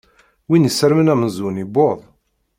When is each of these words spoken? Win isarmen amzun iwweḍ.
Win 0.49 0.67
isarmen 0.69 1.11
amzun 1.13 1.61
iwweḍ. 1.63 1.99